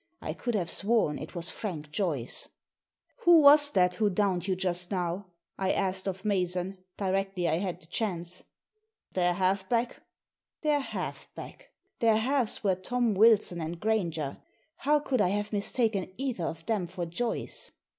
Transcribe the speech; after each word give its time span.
I 0.19 0.33
could 0.33 0.55
have 0.55 0.71
sworn 0.71 1.19
it 1.19 1.35
was 1.35 1.51
Frank 1.51 1.91
Joyce! 1.91 2.47
"Who 3.17 3.39
was 3.39 3.69
that 3.69 3.93
who 3.93 4.09
downed 4.09 4.47
you 4.47 4.55
just 4.55 4.89
now?" 4.89 5.27
I 5.59 5.71
asked 5.71 6.07
of 6.07 6.25
Mason, 6.25 6.79
directly 6.97 7.47
I 7.47 7.57
had 7.59 7.79
the 7.81 7.85
chance. 7.85 8.43
"Their 9.13 9.33
half 9.33 9.69
back." 9.69 9.89
Digitized 9.89 9.91
by 9.91 9.91
VjOOQIC 9.91 10.01
THE 10.01 10.63
FIFTEENTH 10.63 10.63
MAN 10.63 10.71
155 10.71 10.71
Their 10.71 10.79
half 10.79 11.35
back! 11.35 11.71
Their 11.99 12.17
halves 12.17 12.63
were 12.63 12.75
Tom 12.75 13.13
Wilson 13.13 13.61
and 13.61 13.79
Granger. 13.79 14.37
How 14.77 14.99
could 14.99 15.21
I 15.21 15.29
have 15.29 15.53
mistaken 15.53 16.11
either 16.17 16.45
of 16.45 16.65
them 16.65 16.87
for 16.87 17.05
Joyce? 17.05 17.71